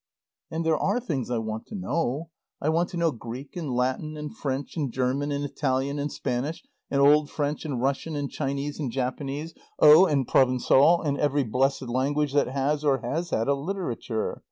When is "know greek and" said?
2.97-3.71